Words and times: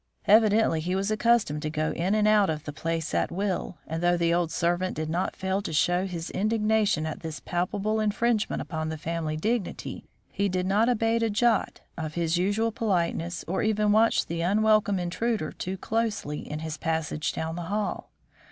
Evidently 0.25 0.79
he 0.79 0.95
was 0.95 1.11
accustomed 1.11 1.61
to 1.61 1.69
go 1.69 1.91
in 1.91 2.15
and 2.15 2.27
out 2.27 2.49
of 2.49 2.63
the 2.63 2.73
place 2.73 3.13
at 3.13 3.31
will, 3.31 3.77
and 3.85 4.01
though 4.01 4.17
the 4.17 4.33
old 4.33 4.51
servant 4.51 4.95
did 4.95 5.11
not 5.11 5.35
fail 5.35 5.61
to 5.61 5.71
show 5.71 6.07
his 6.07 6.31
indignation 6.31 7.05
at 7.05 7.19
this 7.19 7.39
palpable 7.39 7.99
infringement 7.99 8.63
upon 8.63 8.89
the 8.89 8.97
family 8.97 9.37
dignity, 9.37 10.07
he 10.31 10.49
did 10.49 10.65
not 10.65 10.89
abate 10.89 11.21
a 11.21 11.29
jot 11.29 11.81
of 11.99 12.15
his 12.15 12.35
usual 12.35 12.71
politeness 12.71 13.45
or 13.47 13.61
even 13.61 13.91
watch 13.91 14.25
the 14.25 14.41
unwelcome 14.41 14.97
intruder 14.97 15.51
too 15.51 15.77
closely 15.77 16.39
in 16.49 16.57
his 16.61 16.77
passage 16.79 17.31
down 17.31 17.55
the 17.55 17.61
hall. 17.69 18.09